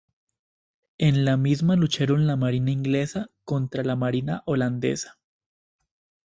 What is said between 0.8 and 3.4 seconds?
En la misma lucharon la marina inglesa